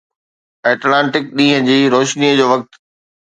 [0.69, 2.71] Atlantic ڏينهن جي روشني جو وقت